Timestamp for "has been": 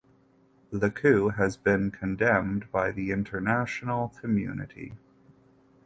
1.37-1.91